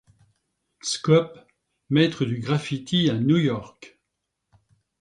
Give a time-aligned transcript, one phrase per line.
[0.81, 1.45] Scopes:
[1.91, 3.99] Maître du graffiti à New York.